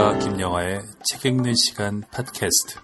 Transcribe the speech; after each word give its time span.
작가 0.00 0.16
김영하의 0.16 0.80
책 1.04 1.26
읽는 1.26 1.52
시간 1.54 2.02
팟캐스트. 2.10 2.78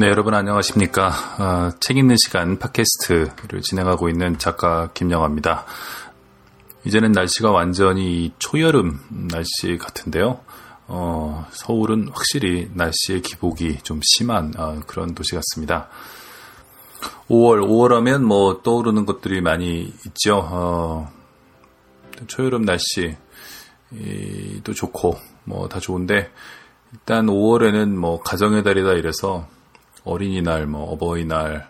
네, 0.00 0.08
여러분 0.08 0.34
안녕하십니까. 0.34 1.08
어, 1.38 1.70
책 1.78 1.98
읽는 1.98 2.16
시간 2.16 2.58
팟캐스트를 2.58 3.62
진행하고 3.62 4.08
있는 4.08 4.36
작가 4.38 4.90
김영하입니다. 4.92 5.64
이제는 6.84 7.12
날씨가 7.12 7.52
완전히 7.52 8.32
초여름 8.40 9.28
날씨 9.30 9.78
같은데요. 9.78 10.40
어, 10.88 11.46
서울은 11.52 12.08
확실히 12.12 12.72
날씨의 12.74 13.22
기복이 13.22 13.78
좀 13.84 14.00
심한 14.02 14.52
어, 14.58 14.80
그런 14.84 15.14
도시 15.14 15.36
같습니다. 15.36 15.88
5월, 17.28 17.60
5월 17.66 17.90
하면 17.94 18.24
뭐 18.24 18.62
떠오르는 18.62 19.06
것들이 19.06 19.40
많이 19.40 19.92
있죠. 20.06 20.40
어, 20.42 21.12
초여름 22.26 22.64
날씨 22.64 23.16
도 24.64 24.74
좋고 24.74 25.16
뭐 25.44 25.68
다 25.68 25.80
좋은데 25.80 26.30
일단 26.92 27.26
5월에는 27.26 27.88
뭐 27.94 28.20
가정의 28.20 28.62
달이다 28.62 28.92
이래서 28.92 29.46
어린이날, 30.04 30.66
뭐 30.66 30.90
어버이날, 30.92 31.68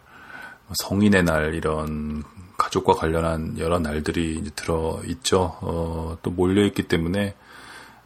뭐 0.66 0.74
성인의 0.82 1.24
날 1.24 1.54
이런 1.54 2.22
가족과 2.58 2.94
관련한 2.94 3.58
여러 3.58 3.78
날들이 3.78 4.42
들어 4.54 5.00
있죠. 5.06 5.56
어, 5.60 6.18
또 6.22 6.30
몰려 6.30 6.64
있기 6.66 6.84
때문에 6.84 7.34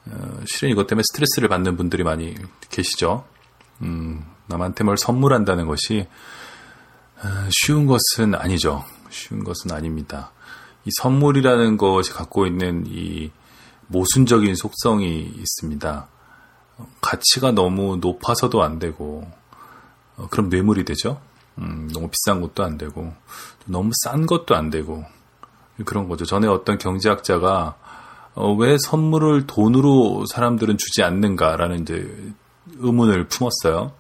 어, 0.07 0.41
실은 0.47 0.71
이것 0.71 0.87
때문에 0.87 1.03
스트레스를 1.13 1.49
받는 1.49 1.77
분들이 1.77 2.05
많이 2.05 2.35
계시죠. 2.71 3.25
음, 3.83 4.25
남한테 4.47 4.85
뭘 4.85 4.97
선물한다는 4.97 5.67
것이 5.67 6.01
어, 6.01 6.11
쉬운 7.51 7.87
것은 7.87 8.35
아니죠. 8.35 8.85
쉬운 9.11 9.45
것은 9.45 9.73
아닙니다. 9.73 10.33
이 10.85 10.91
선물이라는 11.01 11.77
것이 11.77 12.13
갖고 12.13 12.47
있는 12.47 12.85
이 12.87 13.31
모순적인 13.89 14.55
속성이 14.55 15.21
있습니다. 15.21 16.09
가치가 17.01 17.53
너무 17.53 17.99
높아서도 18.01 18.63
안 18.63 18.79
되고, 18.79 19.31
어, 20.17 20.29
그럼 20.31 20.49
뇌물이 20.49 20.85
되죠. 20.85 21.21
음, 21.59 21.91
너무 21.93 22.09
비싼 22.09 22.41
것도 22.41 22.65
안 22.65 22.79
되고, 22.79 23.13
너무 23.67 23.91
싼 24.05 24.27
것도 24.27 24.55
안 24.55 24.71
되고, 24.71 25.05
그런 25.85 26.09
거죠. 26.09 26.25
전에 26.25 26.47
어떤 26.47 26.79
경제학자가 26.79 27.77
어, 28.35 28.53
왜 28.55 28.77
선물을 28.79 29.47
돈으로 29.47 30.25
사람들은 30.27 30.79
주지 30.79 31.03
않는가라는 31.03 31.83
이제 31.83 32.33
의문을 32.79 33.29
품었어요. 33.29 33.93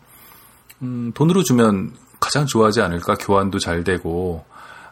음, 0.83 1.13
돈으로 1.15 1.43
주면 1.43 1.95
가장 2.21 2.47
좋아하지 2.47 2.81
않을까? 2.83 3.17
교환도 3.17 3.59
잘 3.59 3.83
되고, 3.85 4.45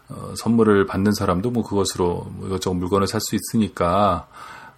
어, 0.08 0.32
선물을 0.36 0.86
받는 0.86 1.12
사람도 1.12 1.50
뭐 1.50 1.62
그것으로 1.62 2.26
뭐 2.30 2.46
이것저것 2.48 2.74
물건을 2.74 3.06
살 3.06 3.20
수 3.20 3.36
있으니까, 3.36 4.26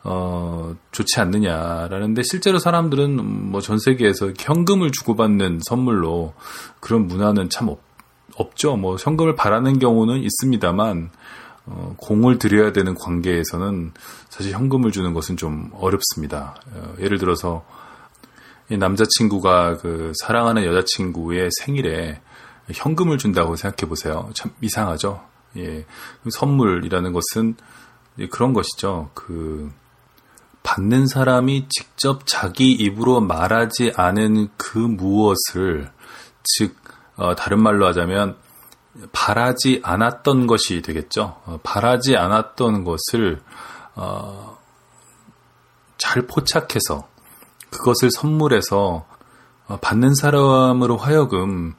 어, 0.03 0.75
좋지 0.93 1.21
않느냐라는데 1.21 2.23
실제로 2.23 2.59
사람들은 2.59 3.51
뭐 3.51 3.61
전 3.61 3.79
세계에서 3.79 4.33
현금을 4.39 4.93
주고받는 4.93 5.61
선물로 5.63 6.33
그런 6.81 7.07
문화는 7.07 7.51
참 7.51 7.69
없, 7.69 7.81
없죠. 8.35 8.77
뭐 8.77 8.97
현금을 8.99 9.37
바라는 9.37 9.79
경우는 9.79 10.23
있습니다만 10.23 11.11
어, 11.67 11.95
공을 11.99 12.39
들여야 12.39 12.73
되는 12.73 12.95
관계에서는 12.95 13.93
사실 14.31 14.53
현금을 14.53 14.91
주는 14.91 15.13
것은 15.13 15.37
좀 15.37 15.71
어렵습니다. 15.75 16.57
어, 16.75 16.95
예를 16.99 17.19
들어서 17.19 17.65
남자친구가 18.71 19.79
그 19.79 20.13
사랑하는 20.23 20.65
여자친구의 20.65 21.51
생일에 21.61 22.21
현금을 22.75 23.19
준다고 23.19 23.57
생각해 23.57 23.89
보세요. 23.89 24.31
참 24.35 24.53
이상하죠. 24.61 25.23
예. 25.57 25.87
선물이라는 26.31 27.13
것은 27.13 27.57
그런 28.31 28.53
것이죠. 28.53 29.11
그 29.15 29.71
받는 30.63 31.07
사람이 31.07 31.69
직접 31.69 32.27
자기 32.27 32.73
입으로 32.73 33.21
말하지 33.21 33.93
않은 33.97 34.49
그 34.57 34.79
무엇을 34.79 35.91
즉 36.43 36.77
어, 37.17 37.35
다른 37.35 37.63
말로 37.63 37.87
하자면 37.87 38.37
바라지 39.13 39.81
않았던 39.83 40.47
것이 40.47 40.83
되겠죠. 40.83 41.41
어, 41.47 41.61
바라지 41.63 42.17
않았던 42.17 42.85
것을 42.85 43.41
어, 43.95 44.59
잘 45.97 46.27
포착해서 46.27 47.09
그것을 47.71 48.11
선물해서 48.11 49.07
어, 49.69 49.77
받는 49.81 50.15
사람으로 50.15 50.97
하여금 50.97 51.75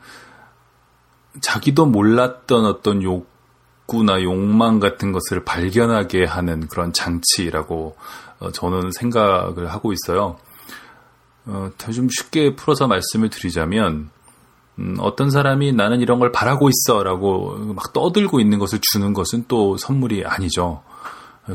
자기도 1.40 1.86
몰랐던 1.86 2.66
어떤 2.66 3.02
욕구나 3.04 4.22
욕망 4.22 4.80
같은 4.80 5.12
것을 5.12 5.46
발견하게 5.46 6.26
하는 6.26 6.68
그런 6.68 6.92
장치라고 6.92 7.96
어, 8.40 8.52
저는 8.52 8.92
생각을 8.92 9.68
하고 9.72 9.94
있어요. 9.94 10.38
어, 11.46 11.72
좀 11.78 12.10
쉽게 12.10 12.56
풀어서 12.56 12.88
말씀을 12.88 13.30
드리자면, 13.30 14.10
음, 14.80 14.98
어떤 15.00 15.30
사람이 15.30 15.74
나는 15.74 16.02
이런 16.02 16.20
걸 16.20 16.32
바라고 16.32 16.70
있어 16.70 17.04
라고 17.04 17.56
막 17.58 17.94
떠들고 17.94 18.40
있는 18.40 18.60
것을 18.60 18.80
주는 18.82 19.14
것은 19.14 19.46
또 19.48 19.78
선물이 19.78 20.26
아니죠. 20.26 20.84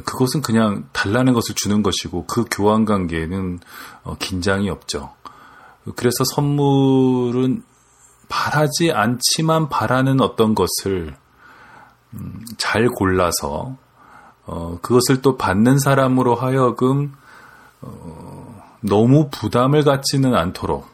그것은 0.05 0.43
그냥 0.43 0.89
달라는 0.93 1.33
것을 1.33 1.55
주는 1.55 1.83
것이고 1.83 2.27
그 2.27 2.45
교환 2.51 2.85
관계에는 2.85 3.61
어, 4.05 4.17
긴장이 4.19 4.69
없죠. 4.69 5.13
그래서 5.95 6.25
선물은 6.25 7.63
바라지 8.29 8.93
않지만 8.93 9.69
바라는 9.69 10.21
어떤 10.21 10.55
것을 10.55 11.17
음, 12.15 12.45
잘 12.59 12.89
골라서 12.89 13.77
어, 14.45 14.79
그것을 14.81 15.23
또 15.23 15.37
받는 15.37 15.79
사람으로 15.79 16.35
하여금 16.35 17.13
어, 17.81 18.63
너무 18.81 19.29
부담을 19.31 19.85
갖지는 19.85 20.35
않도록 20.35 20.89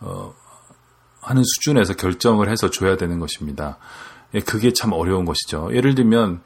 어, 0.00 0.34
하는 1.20 1.42
수준에서 1.44 1.94
결정을 1.94 2.48
해서 2.48 2.70
줘야 2.70 2.96
되는 2.96 3.18
것입니다. 3.18 3.78
예, 4.34 4.40
그게 4.40 4.72
참 4.72 4.92
어려운 4.92 5.24
것이죠. 5.24 5.68
예를 5.72 5.94
들면 5.94 6.40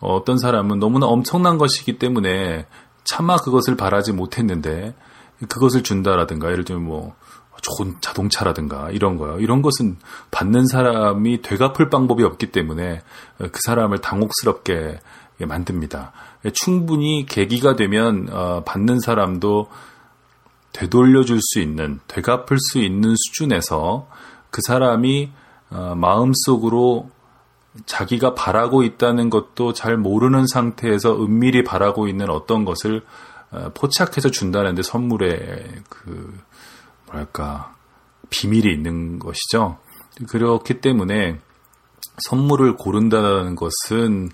어떤 0.00 0.38
사람은 0.38 0.78
너무나 0.78 1.06
엄청난 1.06 1.58
것이기 1.58 1.98
때문에 1.98 2.66
차마 3.04 3.36
그것을 3.36 3.76
바라지 3.76 4.12
못했는데 4.12 4.94
그것을 5.48 5.82
준다라든가 5.82 6.50
예를 6.50 6.64
들면 6.64 6.84
뭐 6.84 7.14
좋은 7.62 7.96
자동차라든가 8.00 8.90
이런 8.90 9.16
거요. 9.16 9.38
이런 9.40 9.62
것은 9.62 9.96
받는 10.30 10.66
사람이 10.66 11.42
되갚을 11.42 11.90
방법이 11.90 12.22
없기 12.22 12.52
때문에 12.52 13.02
그 13.38 13.60
사람을 13.64 13.98
당혹스럽게 14.00 15.00
만듭니다. 15.38 16.12
충분히 16.54 17.26
계기가 17.26 17.76
되면 17.76 18.28
어, 18.30 18.62
받는 18.64 19.00
사람도 19.00 19.68
되돌려줄 20.72 21.40
수 21.40 21.60
있는, 21.60 22.00
되갚을 22.06 22.58
수 22.58 22.78
있는 22.78 23.14
수준에서 23.16 24.08
그 24.50 24.60
사람이 24.62 25.30
어, 25.70 25.94
마음속으로 25.96 27.10
자기가 27.84 28.34
바라고 28.34 28.82
있다는 28.82 29.28
것도 29.28 29.72
잘 29.72 29.96
모르는 29.96 30.46
상태에서 30.46 31.22
은밀히 31.22 31.64
바라고 31.64 32.08
있는 32.08 32.30
어떤 32.30 32.64
것을 32.64 33.02
어, 33.50 33.70
포착해서 33.74 34.30
준다는데 34.30 34.82
선물에 34.82 35.82
그 35.88 36.38
뭐랄까 37.16 37.74
비밀이 38.30 38.72
있는 38.72 39.18
것이죠. 39.18 39.78
그렇기 40.28 40.80
때문에 40.80 41.38
선물을 42.28 42.76
고른다는 42.76 43.56
것은 43.56 44.30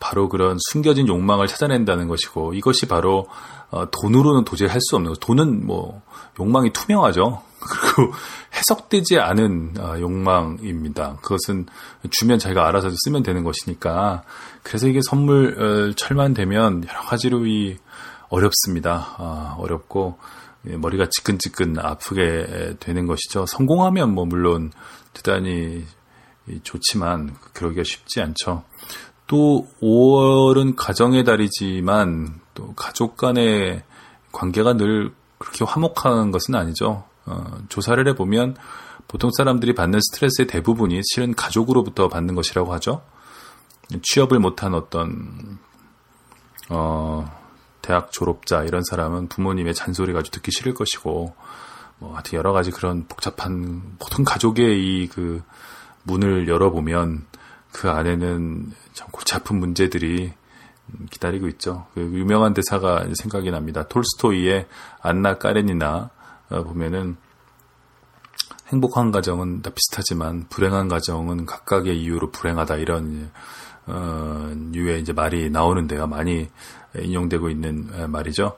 바로 0.00 0.28
그런 0.28 0.58
숨겨진 0.70 1.08
욕망을 1.08 1.46
찾아낸다는 1.46 2.08
것이고 2.08 2.54
이것이 2.54 2.86
바로 2.86 3.26
어, 3.70 3.90
돈으로는 3.90 4.44
도저히 4.44 4.68
할 4.68 4.80
수 4.80 4.96
없는 4.96 5.12
것. 5.12 5.20
돈은 5.20 5.66
뭐 5.66 6.02
욕망이 6.38 6.72
투명하죠. 6.72 7.42
그리고 7.60 8.12
해석되지 8.52 9.18
않은 9.18 9.74
어, 9.78 9.98
욕망입니다. 9.98 11.16
그것은 11.22 11.66
주면 12.10 12.38
자기가 12.38 12.66
알아서 12.68 12.90
쓰면 13.04 13.22
되는 13.22 13.42
것이니까 13.42 14.22
그래서 14.62 14.86
이게 14.86 15.00
선물 15.02 15.94
철만 15.96 16.34
되면 16.34 16.84
여러 16.86 17.00
가지로 17.00 17.46
이 17.46 17.78
어렵습니다. 18.34 19.14
아, 19.18 19.54
어렵고 19.58 20.18
예, 20.68 20.76
머리가 20.76 21.08
지끈지끈 21.10 21.78
아프게 21.78 22.76
되는 22.80 23.06
것이죠. 23.06 23.46
성공하면 23.46 24.14
뭐 24.14 24.24
물론 24.24 24.72
대단히 25.12 25.84
좋지만 26.62 27.36
그러기가 27.52 27.84
쉽지 27.84 28.20
않죠. 28.20 28.64
또 29.26 29.68
5월은 29.80 30.74
가정의 30.76 31.24
달이지만 31.24 32.40
또 32.54 32.74
가족 32.74 33.16
간의 33.16 33.82
관계가 34.32 34.74
늘 34.74 35.12
그렇게 35.38 35.64
화목한 35.64 36.30
것은 36.30 36.54
아니죠. 36.54 37.04
어, 37.26 37.58
조사를 37.68 38.06
해보면 38.08 38.56
보통 39.08 39.30
사람들이 39.36 39.74
받는 39.74 40.00
스트레스의 40.00 40.46
대부분이 40.46 41.00
실은 41.04 41.34
가족으로부터 41.34 42.08
받는 42.08 42.34
것이라고 42.34 42.72
하죠. 42.74 43.02
취업을 44.02 44.38
못한 44.38 44.74
어떤 44.74 45.58
어, 46.70 47.43
대학 47.84 48.10
졸업자 48.10 48.64
이런 48.64 48.82
사람은 48.82 49.28
부모님의 49.28 49.74
잔소리가 49.74 50.20
아주 50.20 50.30
듣기 50.30 50.50
싫을 50.50 50.72
것이고 50.72 51.34
뭐 51.98 52.14
하여튼 52.14 52.38
여러 52.38 52.52
가지 52.52 52.70
그런 52.70 53.06
복잡한 53.06 53.96
보통 53.98 54.24
가족의 54.24 55.02
이 55.02 55.08
그 55.08 55.42
문을 56.04 56.48
열어보면 56.48 57.26
그 57.72 57.90
안에는 57.90 58.72
참 58.92 59.08
골치 59.10 59.34
아픈 59.34 59.58
문제들이 59.58 60.32
기다리고 61.10 61.48
있죠. 61.48 61.86
그 61.94 62.00
유명한 62.00 62.54
대사가 62.54 63.04
생각이 63.14 63.50
납니다. 63.50 63.88
톨스토이의 63.88 64.66
안나 65.00 65.38
까레니나 65.38 66.10
어, 66.50 66.62
보면은 66.62 67.16
행복한 68.68 69.10
가정은 69.10 69.62
다 69.62 69.70
비슷하지만 69.70 70.46
불행한 70.48 70.88
가정은 70.88 71.46
각각의 71.46 72.00
이유로 72.00 72.30
불행하다 72.30 72.76
이런 72.76 73.30
어, 73.86 74.52
유의 74.74 75.00
이제 75.00 75.12
말이 75.12 75.50
나오는데요. 75.50 76.06
많이 76.06 76.48
인용되고 76.98 77.50
있는 77.50 78.10
말이죠. 78.10 78.56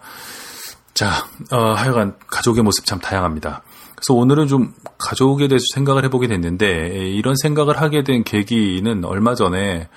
자, 0.94 1.26
어, 1.52 1.72
하여간 1.74 2.16
가족의 2.26 2.62
모습 2.62 2.86
참 2.86 2.98
다양합니다. 2.98 3.62
그래서 3.94 4.14
오늘은 4.14 4.46
좀 4.46 4.74
가족에 4.98 5.48
대해서 5.48 5.64
생각을 5.74 6.04
해보게 6.04 6.26
됐는데 6.26 7.08
이런 7.10 7.34
생각을 7.36 7.80
하게 7.80 8.02
된 8.02 8.24
계기는 8.24 9.04
얼마 9.04 9.34
전에 9.34 9.88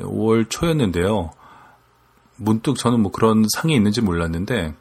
5월 0.00 0.48
초였는데요. 0.48 1.30
문득 2.36 2.76
저는 2.76 3.00
뭐 3.00 3.10
그런 3.12 3.44
상이 3.54 3.74
있는지 3.74 4.00
몰랐는데 4.00 4.74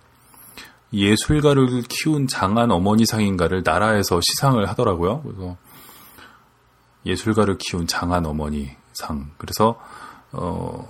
예술가를 0.94 1.84
키운 1.90 2.28
장한 2.28 2.72
어머니 2.72 3.06
상인가를 3.06 3.64
나라에서 3.66 4.20
시상을 4.22 4.68
하더라고요. 4.70 5.22
그래서 5.22 5.58
예술가를 7.06 7.58
키운 7.58 7.88
장한 7.88 8.26
어머니 8.26 8.70
상. 8.94 9.32
그래서 9.38 9.80
어 10.32 10.88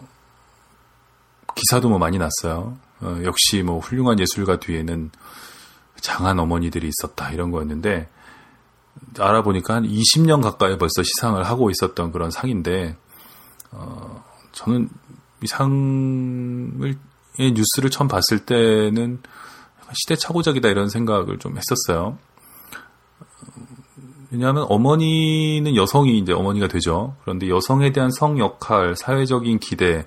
기사도 1.58 1.90
뭐 1.90 1.98
많이 1.98 2.18
났어요. 2.18 2.78
어, 3.02 3.20
역시 3.24 3.64
뭐 3.64 3.80
훌륭한 3.80 4.20
예술가 4.20 4.60
뒤에는 4.60 5.12
장한 6.00 6.40
어머니들이 6.40 6.88
있었다 6.90 7.32
이런 7.32 7.52
거였는데 7.52 8.08
알아보니까 9.20 9.76
한 9.76 9.84
20년 9.84 10.42
가까이 10.42 10.78
벌써 10.78 11.04
시상을 11.04 11.44
하고 11.44 11.70
있었던 11.70 12.12
그런 12.12 12.32
상인데 12.32 12.96
어, 13.72 14.24
저는 14.52 14.90
이 15.42 15.48
상을 15.48 16.96
뉴스를 17.40 17.90
처음 17.90 18.08
봤을 18.08 18.40
때는 18.40 19.22
시대착오적이다 19.94 20.70
이런 20.70 20.90
생각을 20.90 21.40
좀 21.40 21.58
했었어요. 21.58 22.18
왜냐하면 24.32 24.66
어머니는 24.68 25.76
여성이 25.76 26.18
이제 26.18 26.34
어머니가 26.34 26.68
되죠. 26.68 27.16
그런데 27.22 27.48
여성에 27.48 27.94
대한 27.94 28.12
성 28.12 28.40
역할, 28.40 28.96
사회적인 28.96 29.60
기대 29.60 30.06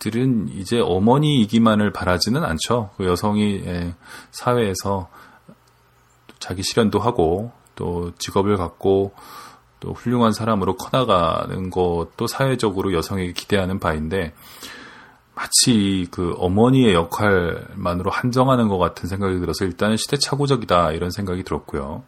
들은 0.00 0.48
이제 0.48 0.80
어머니이기만을 0.80 1.92
바라지는 1.92 2.42
않죠. 2.42 2.90
그 2.96 3.04
여성이 3.04 3.62
예, 3.64 3.94
사회에서 4.32 5.08
자기 6.40 6.62
실현도 6.62 6.98
하고 6.98 7.52
또 7.76 8.12
직업을 8.18 8.56
갖고 8.56 9.14
또 9.78 9.92
훌륭한 9.92 10.32
사람으로 10.32 10.76
커나가는 10.76 11.70
것도 11.70 12.26
사회적으로 12.26 12.92
여성에게 12.94 13.32
기대하는 13.32 13.78
바인데 13.78 14.34
마치 15.34 16.08
그 16.10 16.34
어머니의 16.38 16.94
역할만으로 16.94 18.10
한정하는 18.10 18.68
것 18.68 18.78
같은 18.78 19.08
생각이 19.08 19.38
들어서 19.38 19.64
일단은 19.64 19.96
시대착오적이다 19.96 20.92
이런 20.92 21.10
생각이 21.10 21.44
들었고요. 21.44 22.02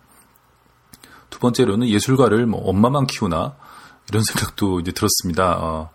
두 1.31 1.39
번째로는 1.39 1.89
예술가를 1.89 2.47
뭐 2.47 2.67
엄마만 2.69 3.07
키우나 3.07 3.55
이런 4.09 4.23
생각도 4.29 4.81
이제 4.81 4.93
들었습니다. 4.93 5.59
어, 5.59 5.91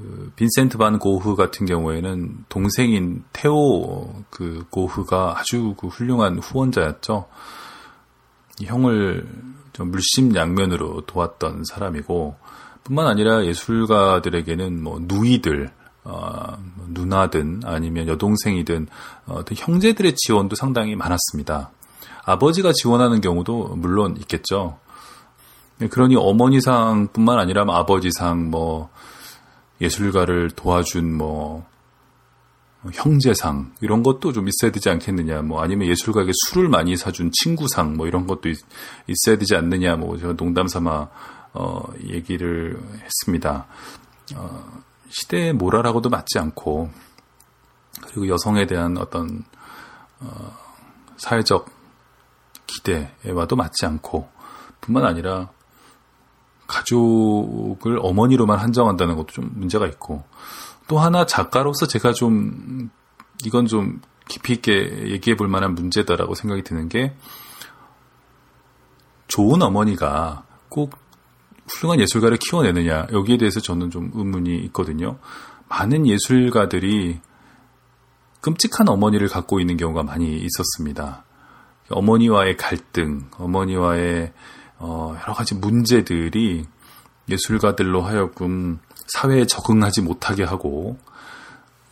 그 0.00 0.32
빈센트 0.34 0.78
반 0.78 0.98
고흐 0.98 1.36
같은 1.36 1.66
경우에는 1.66 2.46
동생인 2.48 3.22
테오 3.34 4.24
그 4.30 4.64
고흐가 4.70 5.38
아주 5.38 5.74
그 5.76 5.88
훌륭한 5.88 6.38
후원자였죠. 6.38 7.26
형을 8.62 9.28
좀 9.74 9.90
물심양면으로 9.90 11.02
도왔던 11.02 11.64
사람이고 11.64 12.34
뿐만 12.82 13.08
아니라 13.08 13.44
예술가들에게는 13.44 14.82
뭐 14.82 15.00
누이들 15.02 15.70
어, 16.04 16.56
뭐 16.76 16.86
누나든 16.88 17.60
아니면 17.66 18.08
여동생이든 18.08 18.88
어, 19.26 19.42
형제들의 19.54 20.14
지원도 20.16 20.56
상당히 20.56 20.96
많았습니다. 20.96 21.72
아버지가 22.24 22.72
지원하는 22.72 23.20
경우도 23.20 23.76
물론 23.76 24.16
있겠죠. 24.16 24.78
그러니 25.90 26.16
어머니상뿐만 26.16 27.38
아니라 27.38 27.64
뭐 27.64 27.74
아버지상, 27.76 28.50
뭐 28.50 28.90
예술가를 29.80 30.50
도와준 30.50 31.16
뭐 31.16 31.66
형제상 32.92 33.74
이런 33.80 34.02
것도 34.02 34.32
좀 34.32 34.48
있어야 34.48 34.72
되지 34.72 34.88
않겠느냐. 34.90 35.42
뭐 35.42 35.62
아니면 35.62 35.88
예술가에게 35.88 36.32
술을 36.46 36.68
많이 36.68 36.96
사준 36.96 37.30
친구상 37.32 37.96
뭐 37.96 38.06
이런 38.06 38.26
것도 38.26 38.48
있, 38.48 38.58
어야 39.28 39.36
되지 39.36 39.54
않느냐. 39.56 39.96
뭐 39.96 40.16
제가 40.16 40.34
농담 40.36 40.66
삼아 40.66 41.08
어, 41.52 41.82
얘기를 42.06 42.80
했습니다. 43.02 43.66
어, 44.36 44.82
시대의 45.08 45.52
모랄하고도 45.54 46.08
맞지 46.08 46.38
않고 46.38 46.90
그리고 48.02 48.28
여성에 48.28 48.66
대한 48.66 48.96
어떤 48.96 49.44
어, 50.20 50.56
사회적 51.16 51.68
기대와도 52.66 53.56
맞지 53.56 53.84
않고 53.86 54.28
뿐만 54.80 55.04
아니라 55.04 55.50
가족을 56.70 57.98
어머니로만 58.00 58.58
한정한다는 58.58 59.16
것도 59.16 59.26
좀 59.32 59.50
문제가 59.54 59.86
있고 59.88 60.22
또 60.86 61.00
하나 61.00 61.26
작가로서 61.26 61.86
제가 61.86 62.12
좀 62.12 62.90
이건 63.44 63.66
좀 63.66 64.00
깊이 64.28 64.52
있게 64.52 65.08
얘기해 65.08 65.36
볼 65.36 65.48
만한 65.48 65.74
문제다라고 65.74 66.36
생각이 66.36 66.62
드는 66.62 66.88
게 66.88 67.16
좋은 69.26 69.60
어머니가 69.62 70.44
꼭 70.68 70.96
훌륭한 71.68 72.00
예술가를 72.00 72.36
키워내느냐 72.38 73.08
여기에 73.12 73.38
대해서 73.38 73.60
저는 73.60 73.90
좀 73.90 74.12
의문이 74.14 74.58
있거든요. 74.66 75.18
많은 75.68 76.06
예술가들이 76.06 77.20
끔찍한 78.40 78.88
어머니를 78.88 79.28
갖고 79.28 79.58
있는 79.58 79.76
경우가 79.76 80.04
많이 80.04 80.36
있었습니다. 80.36 81.24
어머니와의 81.90 82.56
갈등, 82.56 83.28
어머니와의 83.36 84.32
어, 84.80 85.14
여러 85.22 85.34
가지 85.34 85.54
문제들이 85.54 86.66
예술가들로 87.28 88.02
하여금 88.02 88.80
사회에 89.06 89.46
적응하지 89.46 90.02
못하게 90.02 90.44
하고 90.44 90.98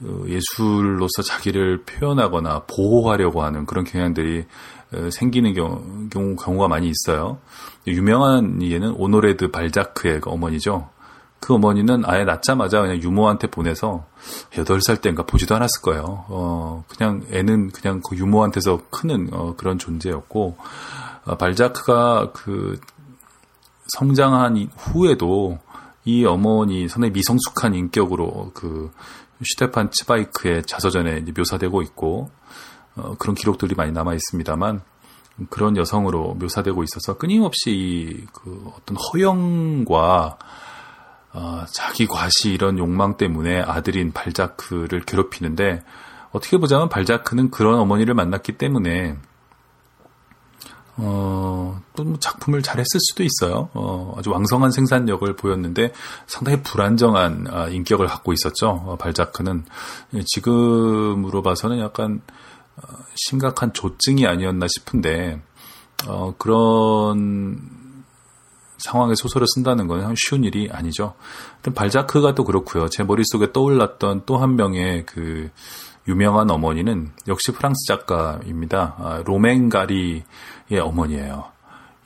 어, 0.00 0.24
예술로서 0.26 1.22
자기를 1.22 1.84
표현하거나 1.84 2.64
보호하려고 2.66 3.42
하는 3.42 3.66
그런 3.66 3.84
경향들이 3.84 4.44
어, 4.94 5.08
생기는 5.12 5.52
경우, 5.52 6.08
경우, 6.10 6.58
가 6.58 6.68
많이 6.68 6.90
있어요. 6.90 7.38
유명한 7.86 8.62
예는 8.62 8.92
오노레드 8.92 9.50
발자크의 9.50 10.20
어머니죠. 10.24 10.88
그 11.40 11.54
어머니는 11.54 12.02
아예 12.04 12.24
낳자마자 12.24 12.80
그냥 12.80 13.00
유모한테 13.00 13.48
보내서 13.48 14.06
8살 14.52 15.00
때인가 15.00 15.24
보지도 15.24 15.54
않았을 15.54 15.82
거예요. 15.82 16.24
어, 16.28 16.84
그냥 16.88 17.22
애는 17.30 17.70
그냥 17.70 18.00
그 18.08 18.16
유모한테서 18.16 18.82
크는 18.90 19.28
어, 19.32 19.54
그런 19.56 19.78
존재였고, 19.78 20.56
어, 20.58 20.64
발자크가 21.36 22.32
그 22.32 22.80
성장한 23.96 24.70
후에도 24.76 25.58
이 26.04 26.24
어머니 26.24 26.88
선의 26.88 27.10
미성숙한 27.10 27.74
인격으로 27.74 28.52
그 28.54 28.90
슈테판 29.42 29.90
츠바이크의 29.90 30.64
자서전에 30.64 31.24
묘사되고 31.36 31.82
있고, 31.82 32.30
어, 32.96 33.14
그런 33.18 33.34
기록들이 33.34 33.74
많이 33.74 33.92
남아 33.92 34.14
있습니다만, 34.14 34.82
그런 35.50 35.76
여성으로 35.76 36.34
묘사되고 36.34 36.82
있어서 36.82 37.16
끊임없이 37.16 38.26
그 38.32 38.72
어떤 38.76 38.96
허영과 38.96 40.38
어, 41.32 41.64
자기 41.72 42.06
과시 42.06 42.50
이런 42.50 42.78
욕망 42.78 43.16
때문에 43.16 43.60
아들인 43.60 44.12
발자크를 44.12 45.02
괴롭히는데 45.02 45.82
어떻게 46.32 46.58
보자면 46.58 46.88
발자크는 46.88 47.50
그런 47.50 47.78
어머니를 47.78 48.14
만났기 48.14 48.52
때문에 48.52 49.16
어, 51.00 51.80
또뭐 51.94 52.18
작품을 52.18 52.62
잘했을 52.62 53.00
수도 53.00 53.22
있어요. 53.22 53.68
어, 53.72 54.14
아주 54.18 54.30
왕성한 54.30 54.72
생산력을 54.72 55.32
보였는데 55.36 55.92
상당히 56.26 56.60
불안정한 56.62 57.46
아, 57.50 57.68
인격을 57.68 58.06
갖고 58.08 58.32
있었죠. 58.32 58.82
어, 58.84 58.96
발자크는 58.96 59.64
지금으로 60.26 61.42
봐서는 61.42 61.78
약간 61.78 62.20
어, 62.76 62.82
심각한 63.14 63.72
조증이 63.72 64.26
아니었나 64.26 64.66
싶은데 64.68 65.40
어, 66.08 66.34
그런 66.36 67.60
상황의 68.78 69.16
소설을 69.16 69.46
쓴다는 69.54 69.86
건 69.88 70.14
쉬운 70.16 70.44
일이 70.44 70.68
아니죠. 70.70 71.14
발자크가 71.74 72.34
또 72.34 72.44
그렇고요. 72.44 72.88
제 72.88 73.02
머릿속에 73.04 73.52
떠올랐던 73.52 74.22
또 74.26 74.38
한 74.38 74.56
명의 74.56 75.04
그 75.06 75.50
유명한 76.08 76.50
어머니는 76.50 77.12
역시 77.28 77.52
프랑스 77.52 77.86
작가입니다. 77.86 78.94
아, 78.98 79.22
로맹가리 79.26 80.24
예, 80.70 80.78
어머니예요. 80.78 81.58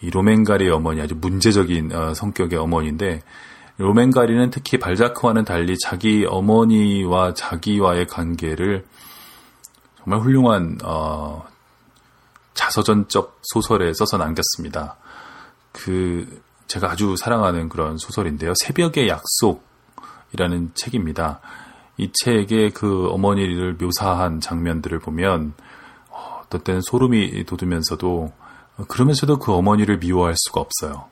이 0.03 0.11
로맨가리의 0.11 0.71
어머니 0.71 1.01
아주 1.01 1.15
문제적인 1.15 1.95
어, 1.95 2.15
성격의 2.15 2.59
어머니인데 2.59 3.23
로맨가리는 3.79 4.51
특히 4.51 4.79
발자크와는 4.79 5.45
달리 5.45 5.79
자기 5.79 6.27
어머니와 6.29 7.35
자기와의 7.35 8.07
관계를 8.07 8.85
정말 9.99 10.21
훌륭한 10.21 10.79
어, 10.85 11.47
자서전적 12.55 13.41
소설에 13.43 13.93
써서 13.95 14.19
남겼습니다. 14.19 14.97
그 15.71 16.43
제가 16.67 16.91
아주 16.91 17.17
사랑하는 17.17 17.69
그런 17.69 17.97
소설인데요. 17.97 18.53
새벽의 18.57 19.09
약속이라는 19.09 20.73
책입니다. 20.75 21.41
이 21.97 22.11
책에 22.13 22.71
그 22.71 23.09
어머니를 23.09 23.75
묘사한 23.75 24.41
장면들을 24.41 24.99
보면 24.99 25.55
어, 26.09 26.43
어떤 26.45 26.61
때는 26.63 26.81
소름이 26.83 27.45
돋으면서도 27.45 28.33
그러면서도 28.89 29.39
그 29.39 29.53
어머니를 29.53 29.99
미워할 29.99 30.35
수가 30.37 30.61
없어요. 30.61 31.07